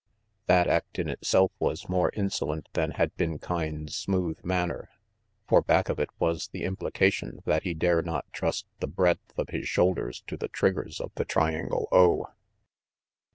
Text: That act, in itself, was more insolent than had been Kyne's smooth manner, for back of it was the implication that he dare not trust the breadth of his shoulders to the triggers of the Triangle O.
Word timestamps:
That 0.47 0.67
act, 0.67 0.97
in 0.97 1.07
itself, 1.07 1.51
was 1.59 1.87
more 1.87 2.09
insolent 2.15 2.69
than 2.73 2.89
had 2.93 3.15
been 3.17 3.37
Kyne's 3.37 3.95
smooth 3.95 4.43
manner, 4.43 4.89
for 5.47 5.61
back 5.61 5.89
of 5.89 5.99
it 5.99 6.09
was 6.17 6.47
the 6.47 6.63
implication 6.63 7.41
that 7.45 7.61
he 7.61 7.75
dare 7.75 8.01
not 8.01 8.25
trust 8.33 8.65
the 8.79 8.87
breadth 8.87 9.37
of 9.37 9.49
his 9.49 9.67
shoulders 9.69 10.23
to 10.25 10.37
the 10.37 10.47
triggers 10.47 10.99
of 10.99 11.11
the 11.13 11.25
Triangle 11.25 11.87
O. 11.91 12.31